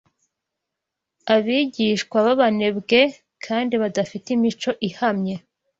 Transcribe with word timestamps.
abigishwa 1.35 2.17
b’abanebwe 2.25 2.99
kandi 3.45 3.73
badafite 3.81 4.27
imico 4.37 4.69
ihamye 4.87 5.35